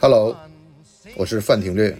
[0.00, 0.36] Hello，
[1.16, 1.92] 我是范廷略，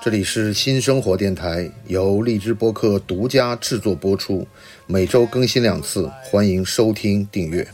[0.00, 4.46] 这里是新生活电台，由荔枝播客独家制作播出，
[4.86, 7.66] 每周更新两次，欢迎收听订阅。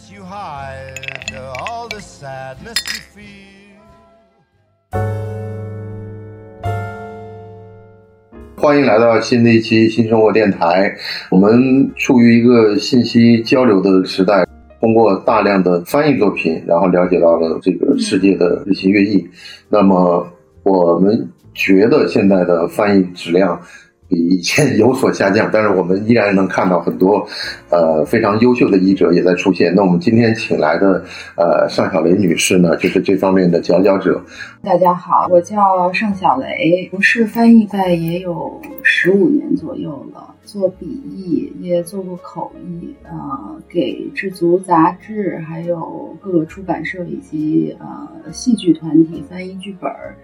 [8.56, 10.94] 欢迎来到新的一期新生活电台。
[11.30, 14.46] 我们处于一个信息交流的时代，
[14.80, 19.28] 通过大量的翻译作品，然后了解到了这个世界的日新月异。
[19.68, 20.26] 那么，
[20.62, 23.60] 我们觉得现在的翻译质量。
[24.10, 27.24] 比以前 有所下降，但是我们依然能看到很多，
[27.70, 29.72] 呃，非常优秀的译者也在出现。
[29.74, 31.04] 那我们今天请来的，
[31.36, 34.20] 呃，尚小雷女士呢，就是这方面的佼佼者。
[34.62, 50.16] 大家好，我叫尚小雷，从事翻译在也有十五年左右了，做笔译，也做过口译，呃，给制足杂志，还有各个出版社以及呃戏剧团体翻译剧本儿。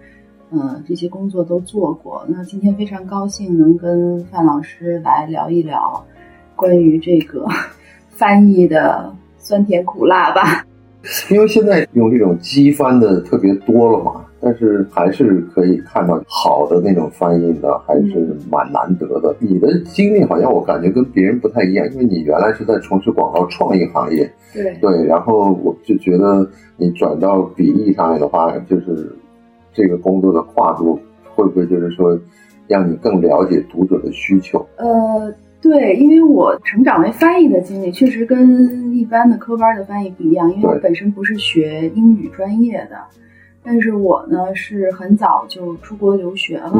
[0.51, 2.25] 嗯，这些工作都做过。
[2.29, 6.05] 那今天非常高兴能跟范老师来聊一聊
[6.55, 7.45] 关于这个
[8.09, 10.65] 翻译的酸甜苦辣吧。
[11.29, 19.33] 因为现在用这种机翻的特别多了嘛，但是还是可以看到好的那种翻译的还是蛮难得的。
[19.39, 29.13] 你的经历好像我感觉跟别人不太一样，因为你原来是在从事广告创意行业，对对，然后我就觉得你转到笔译上面的话，就是。
[29.77, 30.99] 这个工作的跨度
[31.35, 32.19] 会不会就是说，
[32.67, 34.67] 让你更了解读者的需求？
[34.77, 42.97] 呃，对，因为我成长为翻译的经历确实跟一般的科班的翻译不一样，因为我本身不是学英语专业的，
[43.61, 46.71] 但是我呢是很早就出国留学了，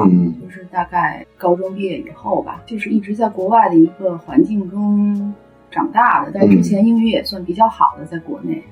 [0.41, 5.35] 就是大概高中毕业以后吧，就是一直在国外的一个环境中
[5.69, 8.63] 长大的，但之前英语也算比较好的，在国内。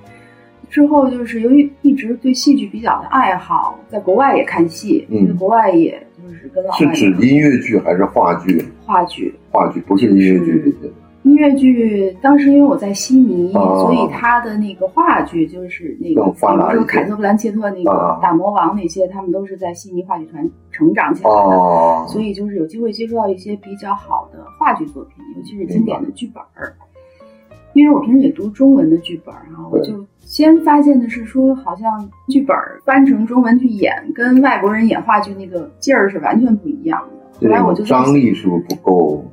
[0.69, 5.91] 之后就是由于一直对戏剧比较的爱好，在国外也看戏，嗯，国外也
[6.21, 8.63] 就是跟老是指音乐剧还是话剧？
[8.85, 10.75] 话剧，话剧不是音乐剧。
[11.23, 26.75] 音乐剧当时因为我在悉尼，所以他的那个话剧就是那个，比如说凯特·布兰切特那个大魔王那些，他们都是在悉尼话剧团成长起来的，所以就是有机会接触到一些比较好的话剧作品，尤其是经典的剧本儿。
[27.75, 32.55] 因为我平时也读中文的剧本啊，我就先发现的是说，好像剧本
[32.85, 37.47] 翻成中文去演，跟外国人演话剧那个劲儿是完全不一样的。
[37.47, 39.25] 后来我就张力是不是不够？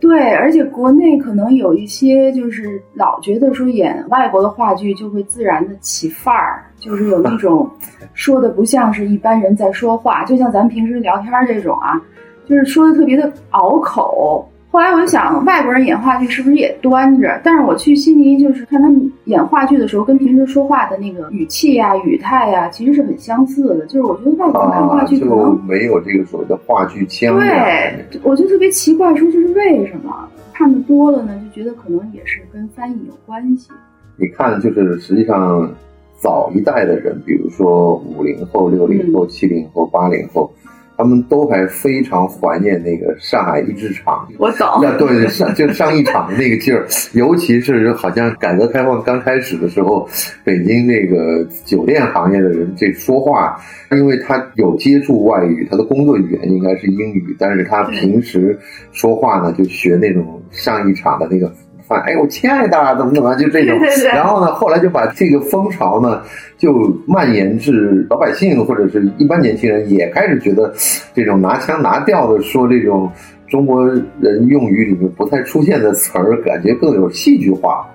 [0.00, 7.70] 对，而且国内可能有一些就是老觉得说演外国的话剧就会自然的起范儿，就是有那种
[8.12, 12.02] 说的不像是一般人在说话，就像咱们平时聊天这种啊，
[12.44, 14.48] 就是说的特别的拗口。
[14.70, 17.40] 后来我就想，外国人演话剧是不是也端着？
[17.42, 23.86] 但是我去悉尼，就是看他们演话剧的时候，跟平时说话的那个语气呀、语态呀，其实是很相似的。
[23.86, 27.38] 就是我觉得外国人看话剧可能没有这个所谓的话剧腔。
[27.38, 31.32] 对，我就特别奇怪，说这是为什么看的多了呢？
[31.42, 33.70] 就觉得可能也是跟翻译有关系。
[34.16, 35.72] 你看，就是实际上
[36.18, 40.52] 早一代的人，比如说五零后、六零后、七零后、八零后。
[40.98, 44.66] 他们都还非常怀念那个上海一制厂，我懂。
[44.82, 50.08] 那对上就上一场的那个劲儿， 尤其是好像改革开放刚开始的时候，
[50.42, 53.56] 北京那个酒店行业的人这说话，
[53.92, 58.58] 因为他有接触外语，他的工作语言应该是英语，但是他平时
[58.90, 61.48] 说话呢就学那种上一场的那个。
[61.96, 63.78] 哎，我亲爱的，怎么怎么，就这种。
[64.12, 66.22] 然后呢，后来就把这个风潮呢，
[66.56, 66.72] 就
[67.06, 70.72] 蔓延至老百姓或者是一般年轻人，也开始觉得
[71.14, 73.10] 这种拿腔拿调的说这种
[73.46, 73.86] 中国
[74.20, 77.86] 人用语里面不太出现的词儿，感觉更有戏剧化。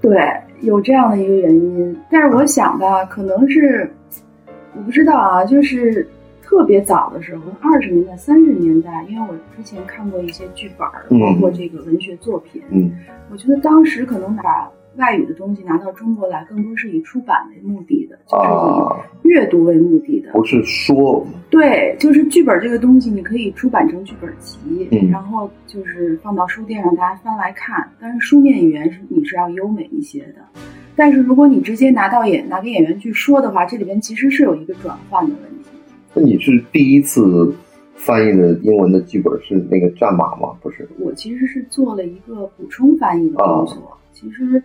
[0.00, 0.18] 对，
[0.60, 1.96] 有这样的一个原因。
[2.10, 3.90] 但是我想吧，可能是
[4.76, 6.06] 我不知道啊，就是。
[6.42, 12.92] 特别早的时候，二十年代、三十年代，因为我之前看过一些剧本儿，包括这个文学作品，嗯，
[13.30, 18.48] 我觉得当时可能把外语的东西拿到中国来，更多是以出版为目的的，就是
[19.24, 21.26] 以阅读为目的的，不是说。
[21.48, 27.88] 对，就是剧本这个东西，你可以出版成剧本集，然后就是放到书店让大家翻来看。
[27.98, 30.44] 但是书面语言是你是要优美一些的，
[30.94, 35.51] 但是如果你直接拿到演拿给演员去说的话，这里边其实是有一个转换的问题。
[36.14, 37.54] 那你是第一次
[37.94, 40.54] 翻译的英文的剧本是那个战马吗？
[40.60, 43.96] 不是，我其实是做了一个补充翻译的工作。
[44.12, 44.62] 其实，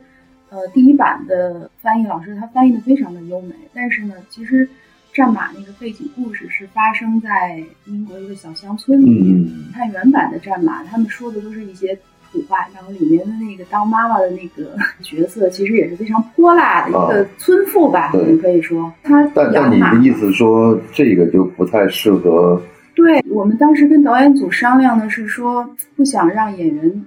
[0.49, 4.67] 呃，第一版的翻译老师他翻译的非常的优美，但是呢，其实
[5.13, 9.49] 战马那个背景故事是发生在英国一个小乡村里面。
[9.73, 11.97] 看原版的战马，他们说的都是一些
[12.31, 18.91] 普化，然后里面的那个当妈妈的那个 角色，其实也是非常泼辣的一个村妇吧，我们可以说。
[19.03, 22.61] 他但但你的意思说，这个就不太适合？
[22.95, 27.05] 对我们当时跟导演组商量的是说，不想让演员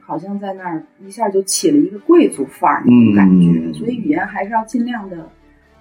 [0.00, 5.28] 好像在那儿一下就起了一个贵族范儿那种感觉，所以语言还是要尽量的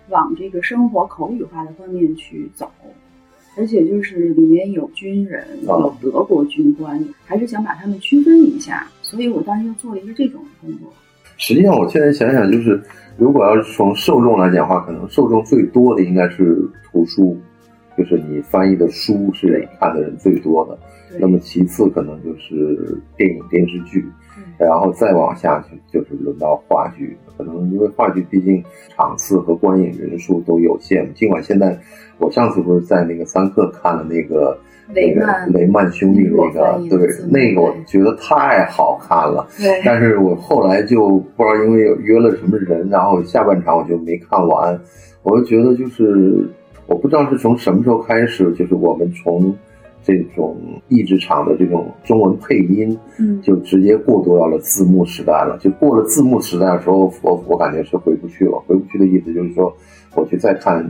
[0.10, 2.72] 往这个生活口语化的方面去走。
[3.58, 10.92] 而且就是里面有军人，有德国军官，还是想把他们区分一下，所以我当时就做了一个这种工作。
[11.38, 12.82] 实际上，我现在想想，就是
[13.18, 16.58] 如果要是从受众来讲的话，可能受众最多的应该是
[16.92, 17.38] 图书，
[17.98, 20.78] 就是你翻译的书是看的人最多的。
[21.20, 24.06] 那么其次可能就是电影电视剧，
[24.58, 27.18] 然后再往下去就是轮到话剧。
[27.44, 28.64] 可能因为话剧毕竟
[28.96, 31.78] 场次和观影人数都有限，尽管现在。
[32.18, 34.56] 我上次不是在那个三克看了那个
[34.94, 39.48] 那个雷曼兄弟那个，对，那个我觉得太好看了。
[39.58, 44.80] 对，但是我后来就不知道因为约了什么人，然后下半场我就没看完。
[45.24, 46.48] 我就觉得就是
[46.86, 49.52] 我不知道是从什么时候开始，就是我们从
[50.04, 50.58] 这种
[50.88, 55.58] 译制厂的这种中文配音，嗯，就直接过渡到了字幕时代了。
[55.60, 58.62] 就过了字幕时代的时候，我我感觉是回不去了。
[58.68, 59.76] 回不去的意思就是说，
[60.16, 60.90] 我去再看。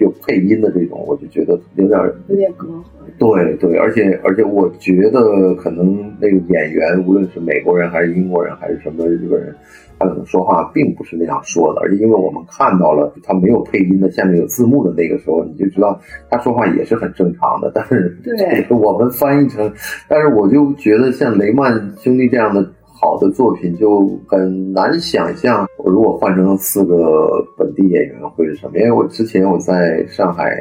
[0.00, 2.82] 就配音的这种，我就觉得有点有点隔阂。
[3.18, 9.54] 对对，而且而且，我觉得可能那个演员，无论是美国人还是英国人还是什么日本人，
[9.98, 11.80] 他可能说话并不是那样说的。
[11.82, 16.00] 而且因为我们看到了他没有配音的，下面有字幕的那个时候，你就知道
[16.30, 17.70] 他说话也是很正常的。
[17.74, 19.70] 但是对我们翻译成，
[20.08, 22.66] 但是我就觉得像雷曼兄弟这样的。
[23.00, 28.76] 好的作品就很难想象，我如果换成四个本地演员会是什么？
[28.76, 30.54] 因为我之前我在上海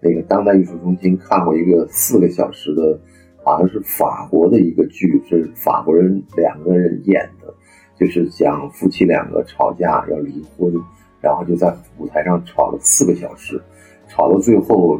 [0.00, 2.98] 那个当代艺术中心看过一个四个小时的，
[3.44, 7.52] 好像是法国的一个剧，是法国人两个人演的，
[7.94, 10.72] 就是讲夫妻两个吵架要离婚，
[11.20, 13.60] 然后就在舞台上吵了四个小时，
[14.08, 14.98] 吵到最后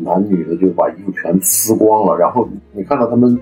[0.00, 3.38] 男女的就把衣服全撕光了，然后你看到他们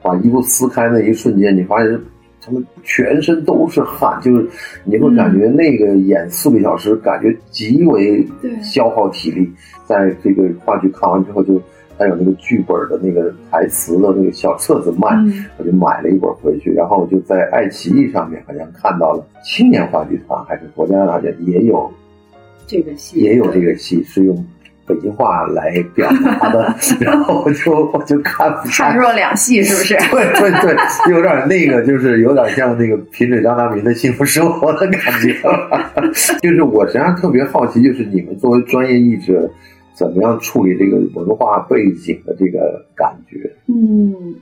[0.00, 2.00] 把衣服撕开那一瞬间，你发现。
[2.48, 4.48] 他们全身都是汗，就是
[4.84, 8.26] 你会感觉那个演四个小时，感觉极为
[8.62, 9.50] 消耗体力。
[9.84, 11.60] 在这个话剧看完之后，就
[11.98, 15.08] 还有那个剧本的那个台词的那个小册子卖，
[15.58, 16.72] 我就买了一本回去。
[16.72, 21.90] 然后我就在爱奇艺上面好像看到了青年话剧团还是国家大剧也有
[22.66, 24.42] 这个戏，也有这个戏是用。
[24.88, 29.94] 北京话来表达的， 然后我就 我就看判若两戏，是不是？
[30.10, 30.76] 对 对对，
[31.12, 35.34] 有点那个，就是有点像那个贫嘴张大民的幸福生活的感觉。
[36.40, 39.50] 就是我实际上特别好奇，就是你们作为专业译者，
[39.94, 43.38] 怎么样处理这个文化背景的这个感觉？
[43.66, 44.34] 嗯，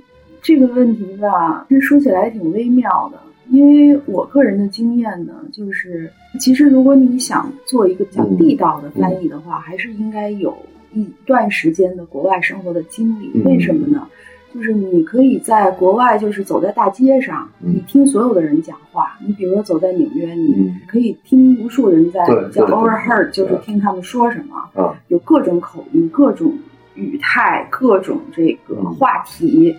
[0.43, 3.19] 这个问题吧，其实说起来挺微妙的。
[3.49, 6.11] 因为我个人的经验呢，就是
[6.41, 10.57] 其实如果你想做一个比较地道的翻译的话，还是应该有
[10.93, 13.31] 一段时间的国外生活的经历。
[13.45, 14.09] 为什么呢？
[14.55, 19.19] 就是你可以在国外，就是走在大街上，你听所有的人讲话。
[19.25, 26.55] 你比如说走在纽约，你可以听无数人在叫 overheard，就是听他们说什么，有各种口音、各种
[26.95, 29.77] 语态、各种这个话题，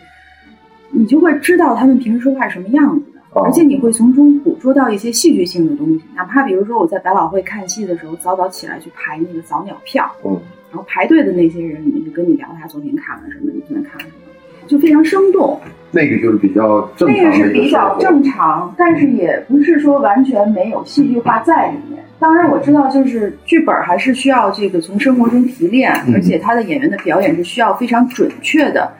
[0.91, 3.16] 你就会知道他们平时说话是什么样子。
[3.44, 10.39] 而且你会从中捕捉到一些戏剧性的东西，哪怕比如说我在百老汇看戏的时候，早早起来去排那个早鸟票，嗯，
[10.70, 15.60] 然后排队的那些人里面就跟你聊他昨天看了什么，你昨天看了什么，就非常生动。
[15.91, 22.03] 那个就是比较正常，那个是比较正常，但是也不是说完全没有戏剧化在里面。
[22.20, 28.91] 当然我知道，就是剧本还是需要这个从生活中提炼，而且他的演员的表演是需要非常准确的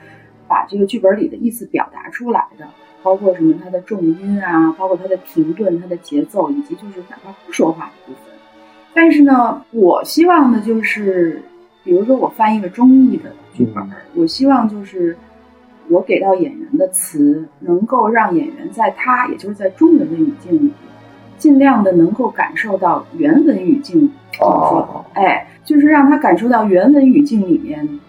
[0.46, 2.64] 把这个剧本里的意思表达出来的。
[3.02, 3.54] 包括什么？
[3.62, 8.34] 它的重音啊，包括它的停顿、它的节奏，以及就是哪怕不说话的部分。
[8.94, 11.42] 但是呢，我希望的就是，
[11.84, 15.16] 比如说我翻译个中译的剧本，我希望就是
[15.88, 20.72] 我给到演员的词，能够让演员在他，也就是在中文的语境里，
[21.36, 24.10] 尽量的能够感受到原文语境。
[24.40, 28.00] 哦，哎，就是让他感受到原文语境里面。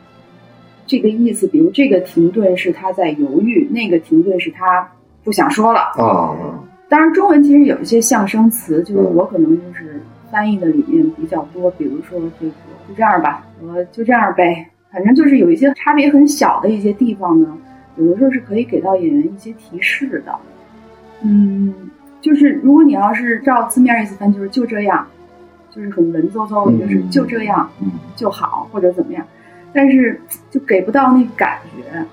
[0.89, 4.89] 这个意思，比如这个停顿是他在犹豫，那个停顿是他
[5.23, 6.35] 不想说了啊。
[6.89, 11.69] 当然，中文其实有一些象声词，就是我可能就是翻译的里面比较多。
[11.77, 12.51] 比如说这个
[12.87, 17.55] 就这样吧，我就这样呗，反正就是有一些差别很小的一些地方呢，
[17.97, 20.35] 有的时候是可以给到演员一些提示的。
[21.21, 21.71] 嗯，
[22.19, 25.05] 就是如果你要是照字面意思翻，就是就这样，
[25.69, 27.69] 就是很文绉绉的，就是就这样
[28.15, 29.23] 就好，或者怎么样。
[29.73, 32.05] 但是就给不到那感觉，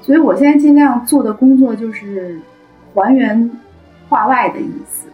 [0.00, 2.38] 所以我现在尽量做的工作就是
[2.92, 3.50] 还原
[4.08, 5.08] 画外的意思。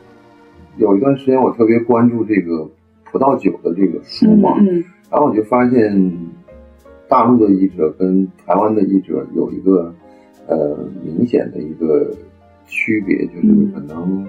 [0.77, 2.69] 有一段时间我特别关注这个
[3.05, 4.57] 葡萄酒的这个书嘛，
[5.11, 6.17] 然后我就发现
[7.09, 9.93] 大陆的译者跟台湾的译者有一个
[10.47, 12.11] 呃明显的一个
[12.67, 14.29] 区别，就是可能呃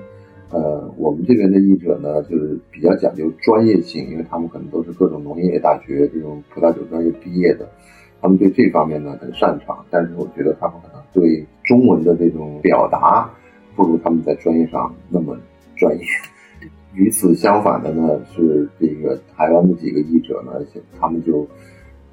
[1.00, 7.65] 我们这边的译者呢，就是比较讲究专业性，因为他们可能都是各种农业大学这种葡萄酒专业毕业的。
[8.22, 13.29] 他们对这方面呢很擅长，但是我觉得他们可能对中文的这种表达
[13.77, 15.38] 不如他们在专业上那么
[15.77, 16.03] 专业。
[16.94, 20.51] 与此相反的呢是这个台湾的几个译者呢，
[21.00, 21.48] 他们就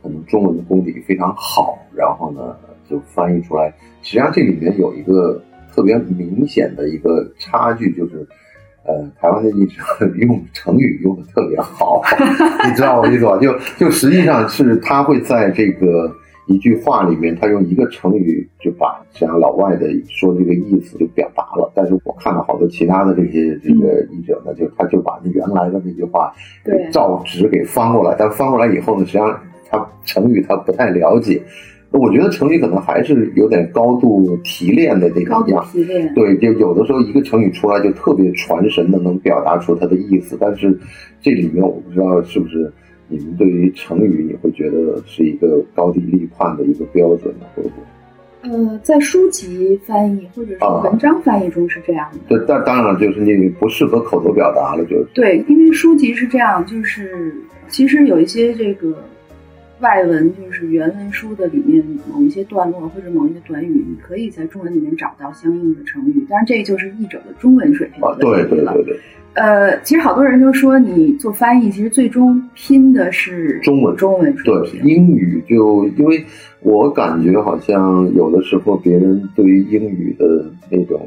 [0.01, 2.57] 可能中文的功底非常好，然后呢
[2.89, 3.75] 就翻译出来。
[4.03, 5.43] 实际上这里面有一个
[5.75, 8.25] 特别明显的一个差距，就是。
[8.87, 9.83] 呃，台湾的译者
[10.19, 12.01] 用成语用的特别好，
[12.67, 13.37] 你知道我意思吧？
[13.39, 16.11] 就就实际上是他会在这个
[16.47, 21.71] 一句话里面，他用一个成语就把像老外的说这个意思就表达了。
[21.75, 26.33] 但是我看到好多其他的这些这个译者呢，就他就把那原来的那句话
[26.93, 31.43] 照直给翻过来，但翻过来以后呢，实际上他成语他不太了解。
[31.99, 40.37] 我觉得成语可能还是有点高度提炼的这个样，提炼对，就有的时候一个成语出来就特别传神的，能表达出它的意思。
[40.41, 40.79] 但是
[41.21, 42.73] 这里面我不知道是不是
[43.09, 47.47] 你们对于成语，你会觉得是一个高低立判的一个标准呢？
[47.55, 47.75] 会不会？
[48.43, 52.19] 呃，在书籍翻译或者是文章翻译中是这样的。
[52.29, 57.35] 对，但当然了，就是那个不适合口头表达了，就是对，因为书籍是这样，就是
[57.69, 58.95] 其实有一些这个。
[59.81, 66.27] 外文就是原文书的里面某一些段落或者某一个短语，你可以在中文里面找到相应的成语。
[66.29, 68.49] 当然，这个就是译者的中文水平的问题了。
[68.49, 69.01] 对对对对。
[69.35, 74.83] 呃，其实好多人就说你做翻译，其实最终拼的是中文中文水平。
[74.83, 76.25] 对，英语就因为
[76.61, 80.99] 我感觉好像有的时候别人对于英语的那种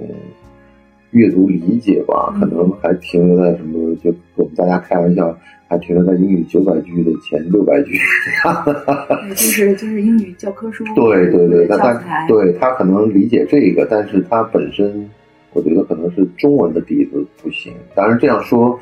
[1.09, 5.35] 阅读理解吧，可能还停留在什么，就我们大家开玩笑。
[5.69, 7.93] 还停留在英语九百句的前六百句，
[9.29, 10.83] 就是就是英语教科书。
[10.95, 15.07] 对对对，那他对他可能理解这个，但是他本身，
[15.53, 17.71] 我觉得可能是中文的底子不行。
[17.93, 18.79] 当然这样说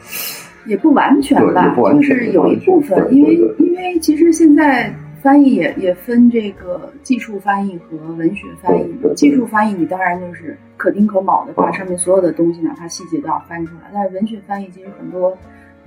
[0.65, 4.89] 也不完全吧，就是有一部分，因为因为其实现在
[5.21, 9.13] 翻译也也分这个技术翻译和文学翻译。
[9.13, 13.91] 技术翻译你当然就是可丁可卯的把上面所有的东西，哪怕细节都要翻出来。
[13.93, 15.37] 但是文学翻译其实很多。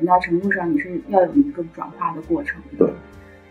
[0.00, 2.88] 很大程度上，你是要有一个转化的过程，对，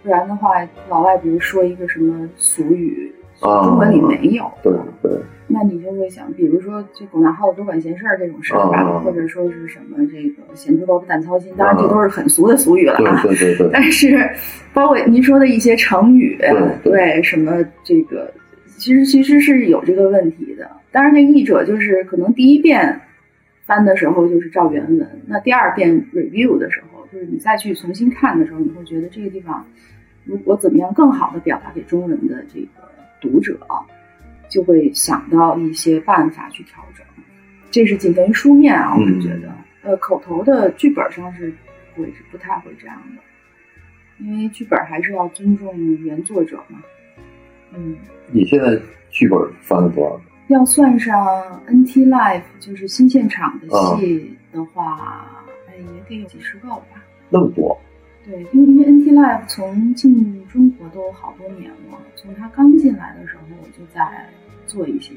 [0.02, 5.12] 不然的话，老外比如说一个什么俗语，中文里没有，对对，
[5.48, 14.28] 那你就会想，比如说就狗拿耗子多管闲事儿这种事儿吧，或者说是什么这个闲猪萝卜淡操心，当然这都是很俗的俗语了啊，对对对，但是
[14.74, 16.36] 包括您说的一些成语，
[16.84, 18.34] 对什么这个，
[18.80, 20.68] 其实其实是有这个问题的。
[20.92, 23.00] 当然，那译者就是可能第一遍。
[23.70, 29.64] 翻的时候就是照原文，那第二遍 review 的时候，就是你再去重新看的时候，你会觉得这个地方
[30.26, 32.90] 如果怎么样更好的表达给中文的这个
[33.22, 33.60] 读者，
[34.50, 37.06] 就会想到一些办法去调整。
[37.70, 41.54] 这是仅限于书面啊，我是觉得，呃，口头的剧本上是
[41.94, 46.82] 不会不太会这样的，因为剧本还是要尊重原作者嘛。
[47.76, 47.96] 嗯，
[48.32, 50.20] 你现在剧本翻了多少？
[50.50, 57.04] 要算上 NT Live，就是新现场的戏的话，哎，也得有几十个吧。
[57.30, 57.80] 那么多？
[58.26, 64.28] 对，因为因为 NT Live 从进中国都好多年了，从他刚进来的时候我就在
[64.66, 65.14] 做一些，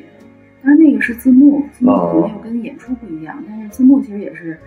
[0.62, 4.61] 当然那个是字幕，字幕可能又跟演出不一样，但是字幕其实也是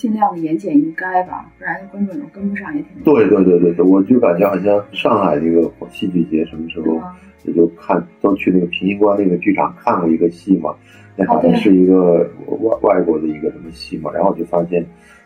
[0.00, 3.02] 尽量的言简意赅吧，不然观众有跟不上也挺。
[3.04, 6.98] 对对对对对，我就感觉好像上海这个戏剧节什么时候？
[7.44, 10.74] 也就看都去那个平型关那个剧场看过一个戏嘛，
[11.16, 14.84] 那好像是一个外外国的一个什么戏嘛，然后就发现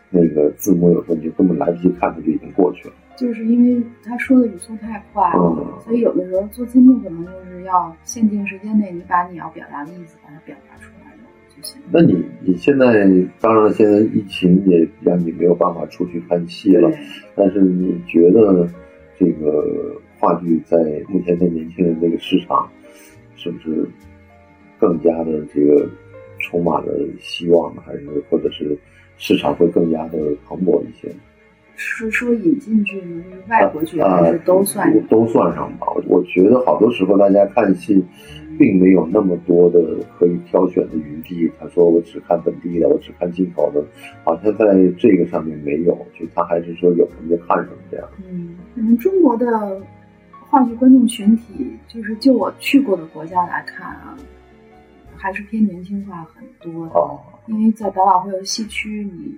[0.09, 2.93] 那个字幕有时候你就根本来不及看，它就已经过去了。
[3.17, 11.04] 就是因为他说的语速太快了，所以有的时候做字幕可能就是要限定时间内，你把你要表达的意思把它表达出来。
[11.91, 13.07] 那你你现在
[13.39, 16.91] 当然了，现在疫情也让你没有办法出去看戏了，
[17.35, 18.67] 但是你觉得
[19.17, 20.01] 这个？
[20.17, 20.77] 话剧在
[21.09, 22.67] 目前的年轻人这个市场，
[23.35, 23.85] 是不是
[24.79, 25.87] 更加的这个
[26.39, 27.75] 充满了希望？
[27.85, 28.75] 还是或者是
[29.17, 30.17] 市场会更加的
[30.47, 31.09] 蓬勃一些？
[31.75, 35.87] 是说引进剧吗，就是外国剧还是都算都算上吧？
[36.07, 38.03] 我觉得好多时候大家看戏，
[38.57, 39.79] 并没有那么多的
[40.17, 41.51] 可以挑选的余地。
[41.59, 43.83] 他说我只看本地的，我只看进口的，
[44.23, 44.65] 好像在
[44.97, 48.07] 这个上面没有，就他还是说有什么就看什么这样。
[48.29, 49.81] 嗯，可能中国的。
[50.47, 54.15] 话剧观众群体，就是就我去过的国家来看啊，
[55.15, 56.91] 还是偏年轻化很多的。
[56.93, 59.35] 哦，因为在百老汇的戏区，你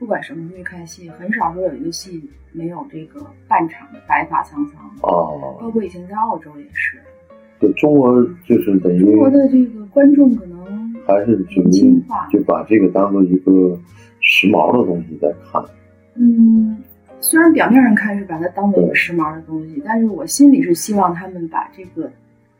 [0.00, 4.90] 不管什么时候看戏，很少说有一个戏没有这个半场的白发苍苍。
[5.02, 6.98] 哦，包括以前在澳洲也是。
[7.58, 13.78] 对中国就是等于中国的这个观众可能还是年轻化，就把这个当做一个
[14.20, 15.62] 时髦的东西在看。
[16.14, 16.82] 嗯。
[17.22, 22.10] 虽然表面上看是把它当做一个时髦的东西，但是我心里是希望他们把这个，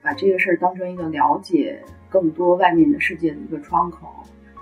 [0.02, 4.06] 把这个事儿当成一个了解更多外面的世界的一个窗口，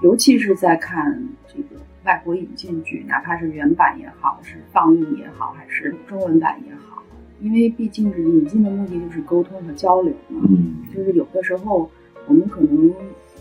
[0.04, 7.03] 尤其是在看这个外国引进剧，哪怕是原版也好，是放映也好，还是中文版也好，
[7.43, 11.88] 因为毕竟是引进的目的就是沟通和交流嘛，嗯，就是有的时候
[12.27, 12.91] 我们可能。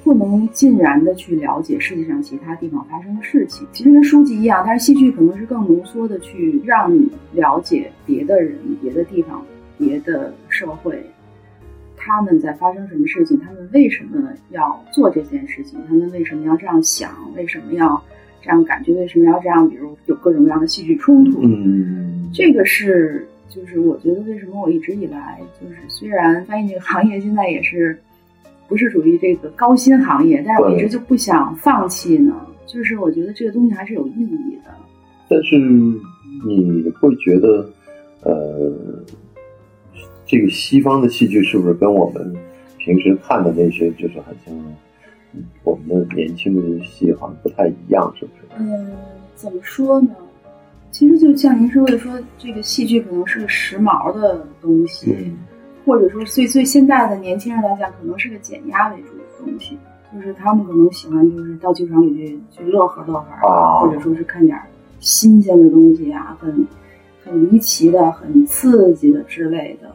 [0.03, 9.43] 不能尽然的去了解世界上其他地方发生的事情，其实跟书籍一样，但是戏剧可能是更浓缩的去让你了解别的人、别的地方、
[9.77, 11.03] 别的社会，
[11.97, 18.01] 他们在发生什么事情，他们为什么要做这件事情，他们为什么要这样想，为什么要
[18.47, 21.41] 这样感觉，为什么要这样，比如有各种各样的戏剧冲突。
[21.43, 27.95] 嗯，这个是就是我觉得为什么我一直以来就是虽然翻译这个行业现在也是。
[28.69, 32.35] 不是属于这个高薪行业，但是我一直就不想放弃呢。
[32.65, 34.71] 就是我觉得这个东西还是有意义的。
[35.29, 35.57] 但是
[36.45, 37.65] 你会觉得，
[38.23, 38.69] 呃，
[40.25, 42.35] 这个西方的戏剧是不是跟我们
[42.77, 44.53] 平时看的那些，就是好像
[45.63, 48.43] 我们的年轻的戏好像不太一样，是不是？
[48.57, 48.91] 嗯，
[49.35, 50.09] 怎么说呢？
[50.91, 55.31] 其实就像您说的，说这个戏剧可能是个时髦的东西。
[55.85, 59.77] 或者说，对最现代的年轻人来讲，可能是个减压为主的东西，
[60.13, 64.59] 就是他们可能喜欢，就是到剧场里去去乐呵乐呵啊，或者说是看点
[64.99, 66.67] 新鲜的东西啊，很
[67.23, 69.89] 很离奇的、很刺激的之类的。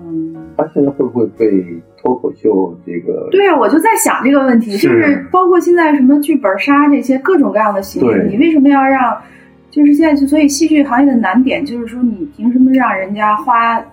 [0.00, 1.64] 嗯，他现在会不会被
[1.96, 3.28] 脱口秀这个？
[3.30, 9.16] 对啊，我就在想这个问题，就是包括现在什么剧本杀这些各种各样的形式，你为什么要让？
[9.70, 13.84] 就是现在，所以戏剧行业的难点就是说，你凭什么让人家花？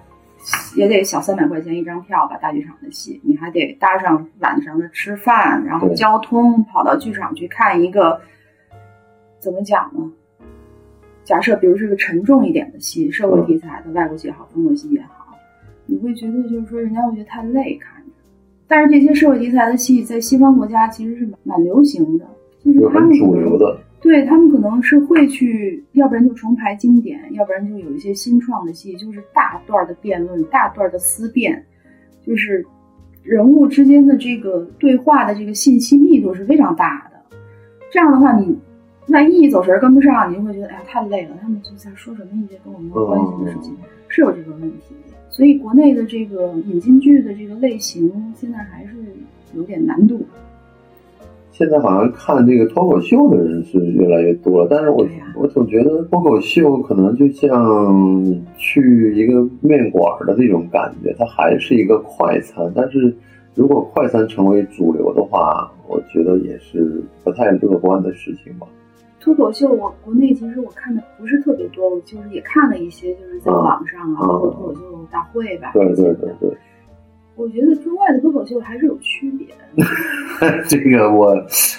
[0.76, 8.20] 也得小三百块钱一张票吧，大剧场的戏，你还得搭上晚上的吃饭，然后交通跑到剧场去看一个，
[9.40, 10.12] 怎么讲呢？
[11.24, 15.21] 假设比如是个沉重一点的戏，社会题材的外国戏也好，中国戏也好，
[15.92, 18.10] 你会觉得就是说人家会觉得太累看着。
[18.66, 22.26] 但是这些社会题材的戏在西方国家其实是蛮流行的，
[22.64, 23.78] 就是他们主流的。
[24.00, 31.62] 对他们可能是会去，要不然就重排经典，要不然就有一些新创的戏，就是大段的辩论、大段的思辨，
[32.26, 32.66] 就是
[33.22, 37.38] 人物之间的这个对话的这个信息密度是非常大的。
[37.92, 38.58] 这样的话，你
[39.10, 41.38] 万一走神跟不上，你就会觉得哎呀太累了。
[41.42, 43.78] 他们就在说什么一些跟我们没有关系的事情，
[44.08, 44.96] 是有这个问题。
[45.32, 48.92] 所以国内的这个引进剧的这个类型，现在还是
[49.56, 50.22] 有点难度。
[51.54, 62.72] 现在好像看这个脱口秀的人是越来越多了，但是我我总觉得脱口秀可能就像去一个面馆的那种感觉，它还是一个快餐。
[62.76, 63.14] 但是
[63.54, 68.68] 如果快餐成为主流的话，我觉得也是不太乐观的事情吧。
[69.22, 75.72] 脱口秀，我国内其实我看的不是特别多，我就是也看了一些，就是在网上啊，包括脱口秀大会吧。
[75.74, 76.58] 对对对对。
[77.36, 79.84] 我觉得中外的脱口秀还是有区别的。
[80.68, 81.34] 这个我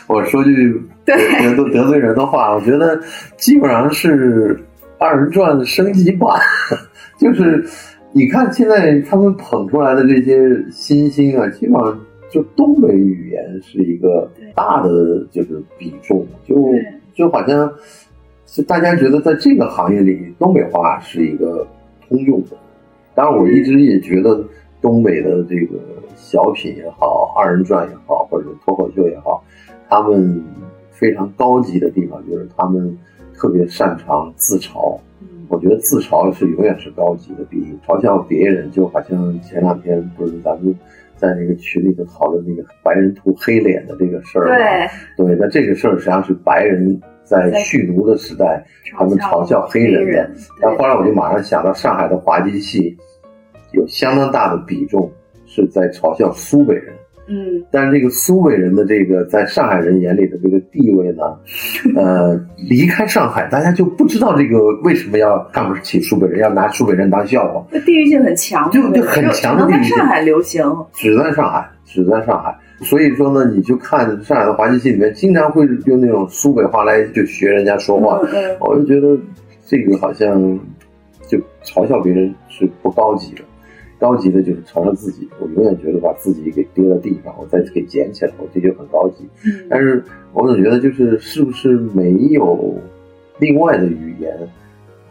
[0.09, 0.73] 我说句
[1.05, 1.15] 得
[1.55, 2.99] 得得罪人的话，我觉得
[3.37, 4.59] 基本上是
[4.99, 6.29] 二人转的升级版。
[7.19, 7.65] 就是
[8.13, 12.01] 你看现在他们捧出来的这些新星啊，基本上
[12.31, 16.57] 就东北语言是一个大的就是比重，就
[17.15, 17.73] 就好像
[18.47, 21.67] 就大家觉得在这个行业里，东北话是一个
[22.09, 22.57] 通用的。
[23.15, 24.45] 当然，我一直也觉得。
[24.83, 25.79] 东北的这个
[26.17, 29.41] 小品也好，二人转也好，或者脱口秀也好，
[29.89, 30.43] 他们
[30.91, 32.99] 非常高级的地方就是他们
[33.33, 34.99] 特别擅长自嘲。
[35.47, 40.75] 我觉得自嘲是永远是高级的，比嘲笑别人就好像前两天不是咱们
[41.23, 44.49] 在那个群里头讨论那个白人涂黑脸的这个事儿
[45.17, 48.63] 对对，那这个事儿实际上是白人在蓄奴的时代，
[48.99, 50.31] 他们嘲笑黑人的。
[50.61, 52.99] 但后来我就马上想到上海的滑稽戏。
[53.71, 55.11] 有相当大的比重
[55.47, 56.93] 是在嘲笑苏北人，
[57.29, 61.23] 嗯，但是这个苏北人的这个在上海人眼里的这个地位呢，
[61.97, 69.91] 呃，离开上海，大家就不知道这个为什么要看不起苏北人，要拿苏北人当笑话，地域性很强，就就很强的地域性。
[69.93, 72.55] 在上海流行，只在上海，只在上海。
[72.81, 78.21] 所以说呢，你就看上海的滑稽戏里面，经常会用那种苏北话来就学人家说话，
[78.61, 79.17] 我就觉得
[79.65, 80.59] 这个好像。
[81.29, 83.43] 就嘲笑别人是不高级的，
[84.03, 85.29] 高级的就是成了自己。
[85.39, 89.27] 我永远觉得把自己给丢到地上，我再给捡起来，我这就很高级。
[89.71, 92.75] 但是我总觉得，就是是不是没有
[93.39, 94.37] 另外的语言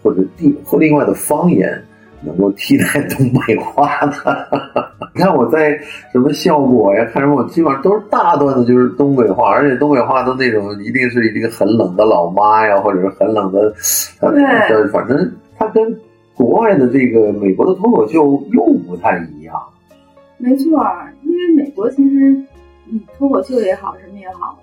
[0.03, 1.81] 或者地或另外的方言？
[2.23, 4.47] 能够替代东北话的，
[5.15, 5.75] 你看我在
[6.11, 7.03] 什么效果呀？
[7.11, 7.33] 看什么？
[7.37, 13.73] 我基本上都是大段的，就是东北话，而且东北话都那种一定是一个很冷的老妈呀，或者是很冷的，
[14.19, 15.83] 对，反正它跟
[16.35, 19.55] 国外的这个美国的脱口秀又不太一样。
[20.37, 20.85] 没错，
[21.23, 22.35] 因为美国其实
[22.85, 24.59] 你脱口秀也好，什么也好，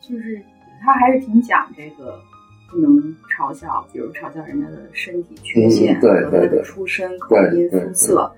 [0.00, 0.40] 就是
[0.82, 2.18] 他还是挺讲这个。
[2.70, 2.98] 不能
[3.30, 8.28] 嘲笑，比如嘲笑人家的身体缺陷和他的出身、口音、肤色，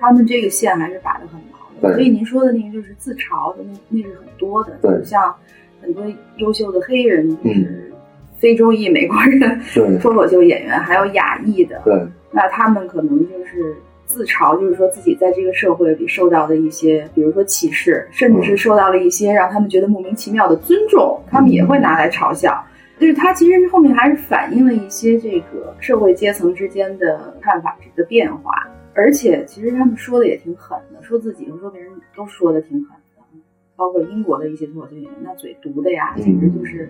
[0.00, 1.94] 他们这个线还是把的很牢的。
[1.96, 4.78] 所以您说的那个就是自嘲的，那那是很多的。
[4.80, 5.34] 对，像
[5.82, 6.06] 很多
[6.38, 7.92] 优秀的黑人，就是
[8.38, 9.60] 非洲裔美国人
[10.00, 11.78] 脱口秀演员，还有亚裔的。
[11.84, 11.94] 对，
[12.32, 22.64] 那他们可能就是自嘲，就是说自己在这个社会里受到的一些，比如说歧视，甚至是受到了一些让他们觉得莫名其妙的尊重，他们也会拿来嘲笑。
[22.98, 28.52] 就是他其实后面还是反映了一些这个社会阶层之间的看法的变化，
[28.94, 33.40] 而且其实他们说的也挺狠的，说自己和说别人都说的挺狠的，
[33.74, 36.88] 包括英国的一些脱口秀演员，那嘴毒的呀，简直就是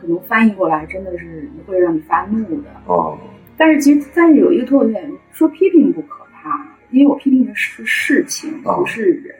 [0.00, 2.68] 可能翻译过来真的是会让你发怒的。
[2.86, 3.18] 哦，
[3.60, 9.36] 但是其实但是有一个脱口秀演员说批评不可怕，因为我批评的是事情，不是人，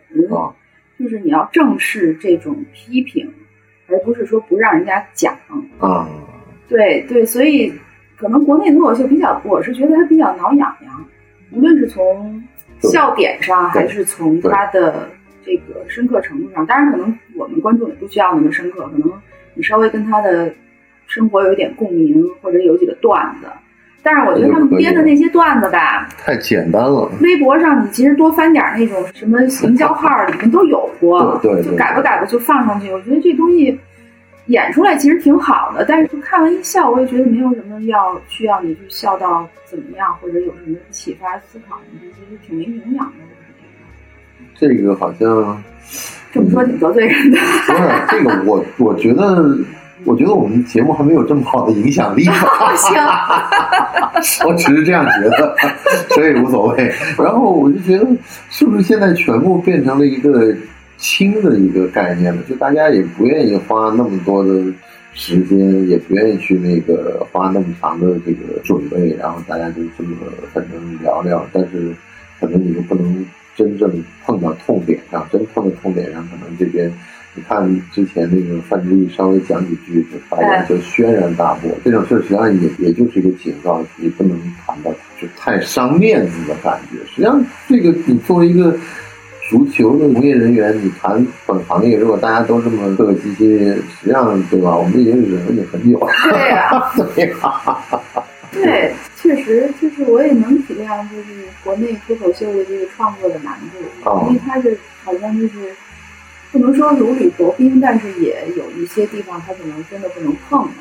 [0.98, 3.26] 就是你要正视这种批评。
[3.92, 5.37] 而不是说不让人家讲
[5.80, 6.09] 啊，
[6.68, 7.72] 对对，所以
[8.16, 11.04] 可能国内脱口秀比较，我是觉得它比较挠痒痒，
[11.50, 12.40] 无论是从
[12.83, 15.11] 笑点上，还是从它的
[15.44, 16.64] 这个深刻程度上。
[16.66, 19.12] 当然，可能我们观众也不需要那么深刻，可能
[19.54, 20.54] 你稍微跟他的
[21.09, 23.48] 生活有点共鸣，或者有几个段子。
[24.02, 27.10] 但是我觉得他们编的那些段子吧，太简单了。
[27.20, 32.90] 微博上你其实多翻点那种什么营销号里面都有过，对，就改吧改吧就放上去。
[32.90, 33.78] 我觉得这东西
[34.46, 43.12] 演出来其实挺好的，但是就看完一笑，我也觉得没有什么要需要你去笑到怎么样，或者有什么启发思考的，其实挺没营养的。
[44.54, 45.62] 这个好像
[46.32, 47.38] 这么说挺得罪人的。
[47.66, 49.58] 不是这个，我 我觉得。
[50.04, 52.24] 我觉得我们节目还没有这么好的影响力。
[52.76, 52.96] 行，
[54.48, 55.54] 我只是这样觉得，
[56.14, 56.92] 所以无所谓。
[57.18, 58.06] 然后我就觉得，
[58.50, 60.54] 是不是现在全部变成了一个
[60.96, 62.42] 轻的一个概念了？
[62.48, 64.50] 就大家也不愿意花那么多的
[65.12, 70.16] 时间，也不愿意去那个花那么长的这个准备，然后大家就这么
[70.52, 71.44] 反正聊聊。
[71.52, 71.94] 但是
[72.40, 73.90] 可能你又不能真正
[74.24, 76.90] 碰到痛点上，真碰到痛点上，可能这边。
[77.33, 81.71] 你看之前那个范志毅稍微讲几句，就发现就轩然大波。
[81.85, 84.90] 这种事实际上也也就是一个警告，你不能谈到
[85.21, 86.99] 就太伤面子的感觉。
[87.09, 88.77] 实际上，这个你作为一个
[89.49, 94.77] 足球的从业人员，你谈本行业，如果大家都这么客客气气，实际上对吧？
[94.77, 96.09] 我们已经忍了你很久了。
[96.25, 97.90] 对呀， 对呀，
[98.53, 105.53] 对，确实就是我也能体谅，就是国内脱口秀的这个创作的难度，因为他是好像就是。
[106.52, 110.72] 不能说如履薄冰，但是也有一些地方他可能真的不能碰了。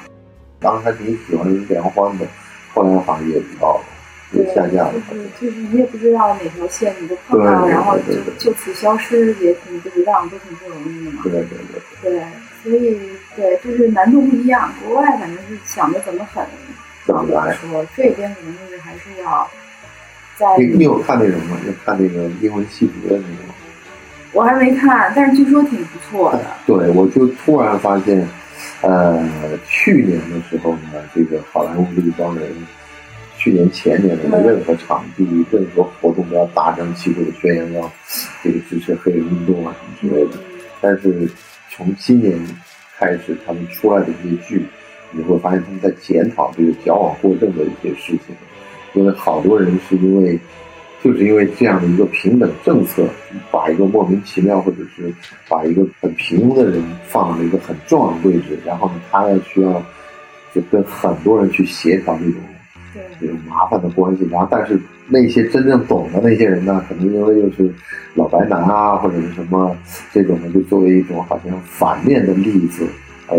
[0.59, 2.25] 当时还挺喜欢梁欢的，
[2.73, 3.85] 后来好像也知道了，
[4.31, 4.93] 也下架了。
[5.09, 11.21] 就是就是你也不知道哪条线你都碰到，然后就就此消失，也挺不值当，都挺不容易的嘛。
[11.23, 11.43] 对对
[12.01, 12.11] 对。
[12.11, 12.23] 对，
[12.63, 12.99] 所以
[13.35, 14.73] 对，就是难度不一样。
[14.83, 16.43] 国外反正是想着怎么狠，
[17.05, 19.47] 怎么来说，这边可能就是还是要
[20.35, 20.57] 在。
[20.57, 21.57] 你你有看那种吗？
[21.65, 23.48] 就看那个英文系读的那种。
[24.31, 26.45] 我还没看，但是据说挺不错的。
[26.67, 28.27] 对，我就突然发现，
[28.81, 29.27] 呃，
[29.67, 32.47] 去年的时候呢，这个好莱坞这一帮人，
[33.37, 37.91] 去年前年的任何场地、任何活动都要大张旗鼓的宣扬要
[38.43, 40.37] 这个支持黑人运动啊什么之类的。
[40.79, 41.27] 但是
[41.71, 42.39] 从今年
[42.99, 44.63] 开始，他们出来的这些剧，
[45.11, 48.35] 你会发现他们在检讨这个矫枉过正的一些事情，
[48.93, 50.39] 因为好多人是因为。
[51.01, 53.07] 就是因为这样的一个平等政策，
[53.49, 55.13] 把一个莫名其妙或者是
[55.47, 59.81] 把一个很平庸的人放了一个很重要的位置，然后呢，他要需要
[60.53, 62.41] 就跟很多人去协调这种
[63.21, 67.73] 这种麻烦的关系，然后但是那些真正懂的那些人呢，可能因为又是
[68.15, 69.75] 老白男啊或者是什么
[70.11, 72.85] 这种呢，就作为一种好像反面的例子
[73.27, 73.37] 而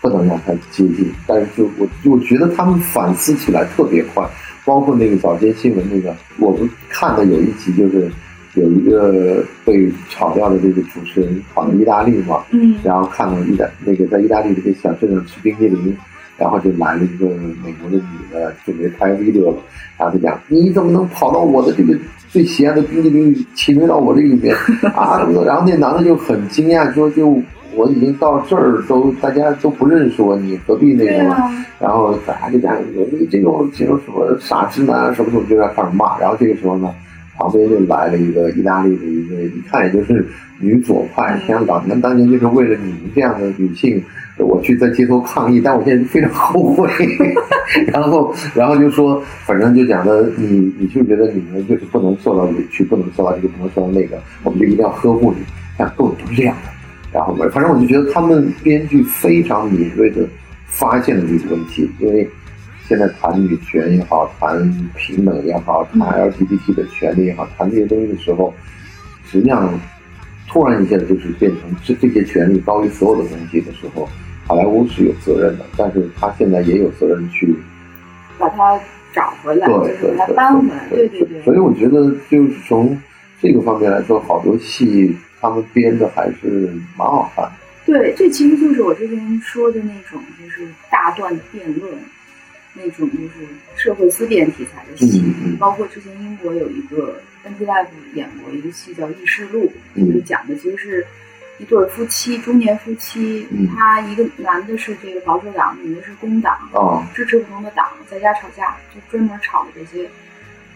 [0.00, 4.28] 不能让他接近，但是就我我觉得他们反思起来特别快。
[4.68, 8.10] 包括那个早间新闻那个，我们看的有一集就是
[8.52, 15.96] 有一个被炒掉的这个主持人跑到意大利嘛，嗯，然后看到意大那个在意大利这个小镇上吃冰激凌，
[16.36, 17.26] 然后就来了一个
[17.64, 19.56] 美国的女的，准备拍 video 了，
[19.96, 24.54] 然后就讲你怎么能跑到我的这个最喜爱的冰激凌里侵略到我这里面
[24.94, 25.26] 啊？
[25.46, 27.40] 然后那男的就很惊讶，说就。
[27.74, 31.34] 我已经到这儿都大家都不认识我，你何必那个？
[31.78, 36.18] 然后大家就讲你这种这种什么傻直男什么什么就在开始骂。
[36.18, 36.92] 然后这个时候呢，
[37.36, 40.26] 旁边就来了一个意大利的一个，一看也就是
[40.58, 44.02] 女左派，像老娘当年就是为了你们这样的女性，
[44.38, 46.88] 我去在街头抗议，但我现在非常后悔。
[47.92, 55.44] 然后然后就说，反正就讲的你你就觉得你们就是不能受到委屈，不能受到这个，不能受到那个，我们就一定要呵护你，
[55.76, 56.77] 像够不亮的。
[57.10, 60.28] 然后，反正我就觉得他们编剧非常敏锐的
[60.66, 62.28] 发现了这个问题，因为
[62.86, 64.58] 现在谈女权也好，谈
[64.94, 68.52] 平等也好，谈 LGBT 的权利也好，谈这些东西的时候，
[69.26, 69.72] 实际上
[70.46, 74.06] 突然一下就是变成这这些权利高于所有的东西的时候，
[74.46, 77.54] 好莱坞是有责任的，但是他现在也有责任去
[78.38, 78.78] 把它
[79.14, 81.42] 找回来，对对对，搬回来，对对对。
[81.42, 82.98] 所以我觉得就是从
[83.40, 85.16] 这个方面来说，好多戏。
[85.40, 87.52] 他们编的还是蛮好看的。
[87.86, 91.92] 对，这其实就是我之前说的那种，就是大段的辩论，
[92.74, 93.46] 那种就是
[93.76, 95.24] 社会思辨题材的戏。
[95.58, 99.72] 包括之前英国有一个 Andy Live 演过一个戏叫《议事录》，
[100.06, 101.06] 就是讲的其实是
[101.58, 106.58] 一对夫妻，中年夫妻，他一个男的是这个保守党，女的是工党，
[107.14, 110.08] 支持不同的党，在家吵架，就专门吵这些。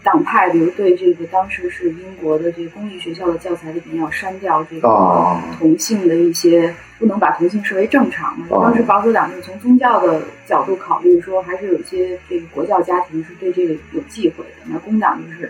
[0.03, 8.45] 党派，比如对这个当时是英国的这个公立学校的教材里面要删掉这个同性的一些，不能把同性视为正常嘛。
[8.49, 14.65] 当时保守党是从宗教的角度考虑，说还是有一些这个国教家庭是对这个有忌讳的。
[14.65, 15.49] 那工党就是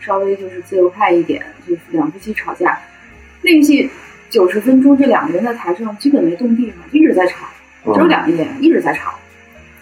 [0.00, 2.76] 稍微就是自由派一点，就两夫妻吵架，
[3.40, 3.88] 那个戏
[4.28, 7.46] 九十分钟，这两个人在台上基本没动地方，一直在吵，
[7.94, 9.14] 只有两个演员一直在吵。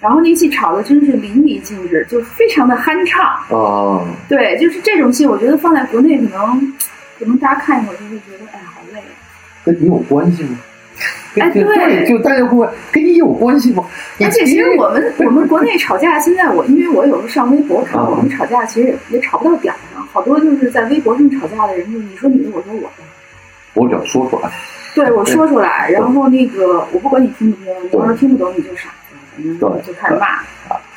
[0.01, 3.39] 然后那戏吵的真是淋漓尽致，就非常的酣畅。
[3.51, 6.73] 哦，对，就是这种戏，我觉得放在国内可能，
[7.19, 9.03] 可能大家看一会儿就会觉得，哎呀，好累。
[9.63, 10.59] 跟你有关系吗？
[11.39, 13.85] 哎，对，就大家会问，跟你有关系吗？
[14.21, 23.05] 而且其实我们我们国内吵架，现在我因为我有时候上微博看，我们吵架其实也吵不到点上，好多就是在微博上吵架的人，就你说你的，我说我的。
[23.75, 24.51] 我只要说出来。
[24.95, 28.89] 对，我说出来，然后那个我不管你听不听，你要是听不懂你就傻。
[29.37, 30.43] 对，就开始骂，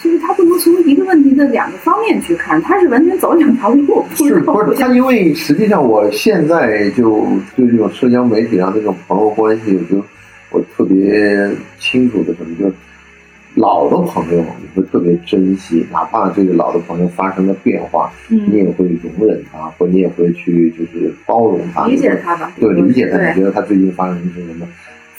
[0.01, 4.05] 就是他不能从一个问题的两个方面去看，他是完全走两条路。
[4.15, 4.87] 是，不是他？
[4.89, 10.03] 因为实际上，我现在就对这种社交媒体上这种朋友关系，我就
[10.51, 12.73] 我特别清楚的什么，就是
[13.55, 22.51] 老的朋友你会特别珍惜，哪怕这个老的朋友发生了变化，你也会容忍他，或你也会去就是包容他，理解他吧？
[22.59, 23.29] 对，理解他。
[23.29, 24.67] 你觉得他最近发生什么？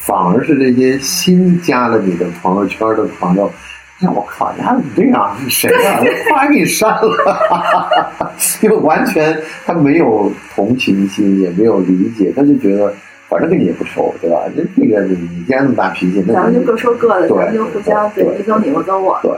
[0.06, 3.50] 反而是这些新加了你的朋友圈的朋友，
[3.98, 5.34] 那我靠，你还这样？
[5.48, 5.98] 是谁啊？
[6.30, 12.92] 把你删了， 就完全他没有同情心，也没有理解，他就觉得
[13.30, 14.42] 反正跟你也不熟，对吧？
[14.54, 19.18] 那这个你你既然那么大脾气，咱们就各说各的，咱们就互相对你走你，我走我。
[19.22, 19.32] 对，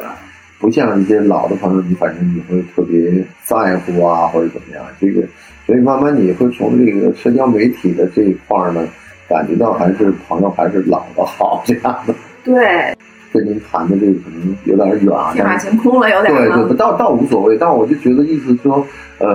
[0.59, 4.85] 不像一些老的朋友，你反正你会特别在乎啊，或者怎么样。
[5.01, 5.23] 这个，
[5.65, 8.85] 所以慢慢你会从这个社交媒体的这一块呢。
[9.29, 12.15] 感觉到还是朋友还是老的好这样的。
[12.45, 12.97] 对，
[13.33, 15.33] 跟您谈的这个可能有点远啊。
[15.33, 16.33] 天马行空了，有点。
[16.35, 17.57] 对对，倒倒无所谓。
[17.59, 18.87] 但我就觉得意思说，
[19.19, 19.35] 呃，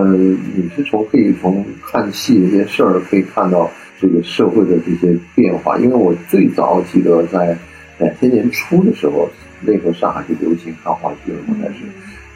[0.56, 5.78] 你是从可以从看戏这些事儿可以看到这个社会的这些变化。
[5.78, 7.58] 因为我最早记得在
[7.98, 11.84] 两千年初的时候，那时候上海就流行看话剧了嘛，开始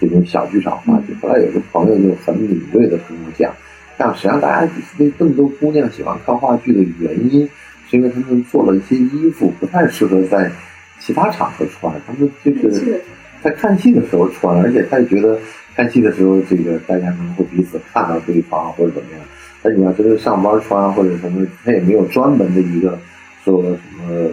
[0.02, 1.16] 这种小剧场话剧。
[1.22, 3.50] 后来有个朋友就很敏锐的跟我讲。
[3.98, 7.48] 但实际上，大家那这么多姑娘喜欢看话剧的原因，
[7.90, 10.52] 是因为他们做了一些衣服不太适合在
[11.00, 13.02] 其他场合穿，他们就是
[13.42, 15.40] 在看戏的时候穿，而且他也觉得
[15.76, 19.22] 看戏的时候，这个大家可能会彼此看到对方或者怎么样。
[19.62, 23.00] 但你要真是上班穿或者什么，他也没有专门的一个
[23.46, 24.30] 说什么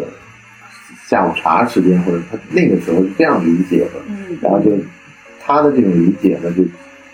[1.06, 4.00] 下午茶时间，或者他那个时候是这样理解的。
[4.08, 4.72] 嗯，然后就
[5.40, 6.64] 他的这种理解呢，就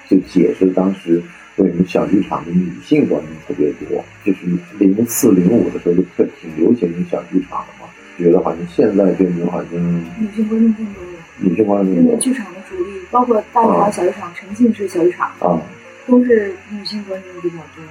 [0.08, 1.22] 就解释当时。
[1.58, 4.04] 为什么小剧场的女性观众特别多？
[4.24, 4.46] 就是
[4.78, 9.72] 零四零五的时候就特挺流行的小剧场的嘛，觉得好像现在变成好像
[10.18, 11.02] 女性观众更多。
[11.40, 15.60] 女性观众因为剧场的主力，包括大剧场、小剧场、沉浸式小剧场啊，
[16.06, 17.84] 都是女性观众比较多。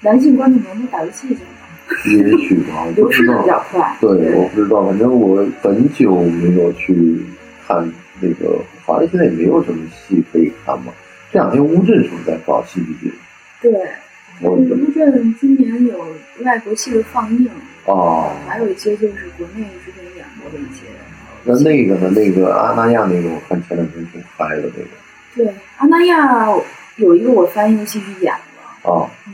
[0.00, 1.40] 男性观众可能打游戏去了。
[2.06, 3.96] 也许吧， 流失的比较快。
[4.00, 7.20] 对，我不知道，反正我很久没有去
[7.66, 10.92] 看那个，好像现在也没有什么戏可以看嘛。
[11.30, 13.14] 这两天乌镇是不是在搞戏剧节？
[13.60, 13.70] 对，
[14.48, 16.06] 乌镇今年有
[16.42, 17.50] 外国戏的放映，
[17.84, 20.86] 哦，还有一些就是国内之前演过的一些。
[21.44, 22.10] 那那个呢？
[22.10, 24.88] 那个阿那亚那个，我看前两天挺嗨的那个。
[25.34, 26.48] 对，阿那亚
[26.96, 28.40] 有一个我翻译的戏剧演了。
[28.82, 29.08] 哦。
[29.26, 29.32] 嗯，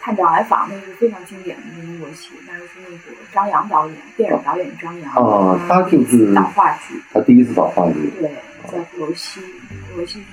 [0.00, 5.12] 探长来访那是非常经典的中国戏，那是那个张扬导演，电影导演张扬。
[5.14, 6.94] 啊，他就是导话剧。
[7.12, 8.10] 他第一次导话剧。
[8.20, 8.30] 对，
[8.70, 9.40] 在鼓楼西，
[9.92, 10.26] 鼓楼西剧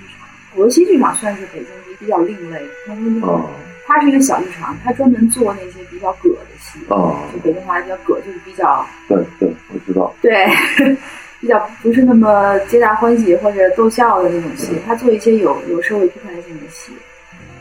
[0.51, 0.55] 场。
[0.55, 1.67] 鼓楼西剧场算是北京
[1.99, 3.41] 比较另类，它是那个，
[3.85, 6.79] 它是一个小剧场，它专门做那些比较葛的戏。
[6.89, 7.23] 啊。
[7.33, 8.85] 就北京话叫葛，就是比较。
[9.07, 10.13] 对对，我知道。
[10.21, 10.45] 对。
[11.41, 16.91] 比较不是那么皆大欢喜或者逗笑的那种戏，他做一些有有社会批判性的戏。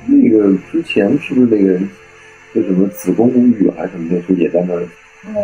[0.05, 1.89] 那个之前是不是那个人，
[2.55, 4.87] 就什么子宫无语还是什么那时候也在那儿？
[5.27, 5.35] 嗯，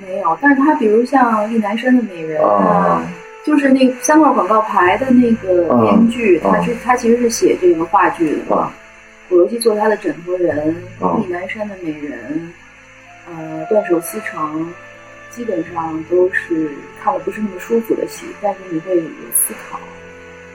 [0.00, 0.38] 没有。
[0.40, 3.04] 但是他比如像厉南生的美人啊，
[3.44, 8.54] 就是那三块广告牌的那个编剧，他是他其实是写这个话剧的。
[8.54, 8.72] 啊。
[9.28, 12.52] 古罗西做他的枕头人，厉南山的美人，
[13.26, 14.72] 呃，断手思成。
[15.30, 16.70] 基本上都是
[17.02, 19.02] 看的不是那么舒服的戏，但是你会有
[19.32, 19.80] 思考。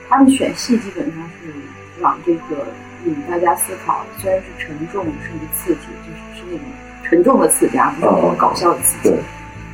[0.08, 1.52] 他们选戏基本上是
[2.00, 2.64] 往这个
[3.04, 6.64] 引大家思考，虽然是沉重甚至刺激，就是是那种
[7.02, 9.16] 沉重的刺激，而不是那种搞笑的刺激。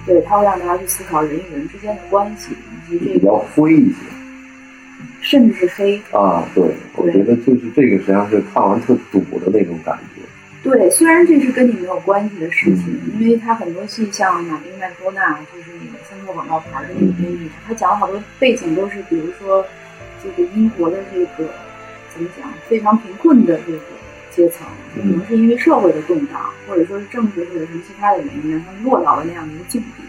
[0.07, 3.97] 对，他会让大家去思考人与人之间的关系，以及这个比较灰一些，
[5.23, 6.47] 甚至是黑啊。
[6.55, 6.63] 对，
[6.95, 10.21] 我觉得就是这个实际上是看完特堵的那种感觉。
[10.63, 19.65] 对，虽然这是跟你没有关系的事情，因为他很多戏像马丁麦多纳，就是那个三个广告牌的那个编剧，他讲了好多背景都是，比如说
[20.23, 21.51] 这个英国的这个
[22.15, 23.79] 怎么讲，非常贫困的这个
[24.35, 30.03] 阶层，可能是因为社会的动荡，或者说是政治或者什么其他的原因，让他们落到了那样的一个境地。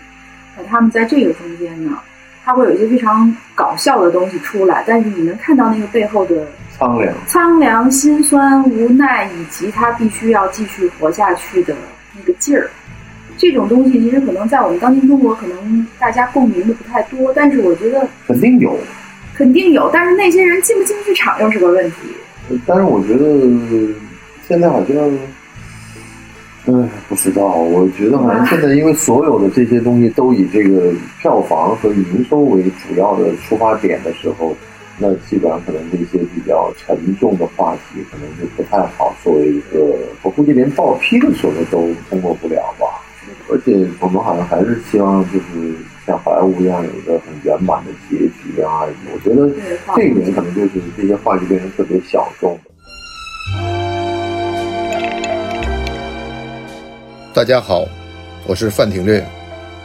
[0.58, 2.00] 那他们在这个中间呢，
[2.44, 6.46] 他会有一些非常搞笑的东西出来，但是你能看到那个背后的。
[6.78, 11.74] 苍凉、苍凉、心酸、无奈，以及他必须要继续活下去的
[12.18, 12.70] 那个劲儿，
[13.38, 17.32] 这种东西其实可能在我们当今中国，可能大家共鸣的不太多。
[17.34, 18.78] 但是我觉得肯定有，
[19.34, 19.90] 肯定有。
[19.94, 21.96] 但是那些人进不进剧场又是个问题。
[22.66, 23.26] 但是我觉得
[24.48, 24.96] 现在好像，
[26.68, 27.56] 嗯，不知道。
[27.56, 34.56] 我觉得好像现在，因为所有的这些东西都以这个票房和营收为主要的出发点的时候。
[34.98, 42.88] 那基本上可能这些比较沉重的话题，可能就不太好作为一个，我估计连报批的时候都通过不了吧。
[43.50, 45.76] 而且我们好像还是希望就是
[46.08, 48.88] 像好莱坞一样有一个很圆满的结局啊。
[49.14, 49.50] 我觉得
[49.98, 52.58] 这一点可能就是这些话题变成特别小众。
[57.36, 57.86] 大家好，
[58.46, 59.22] 我是范廷略，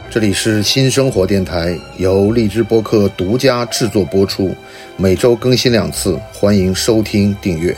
[0.09, 4.55] 这里是新生活电台，由荔枝播客独家制作播出。
[4.95, 7.75] 每周更新两次，欢迎收听订阅。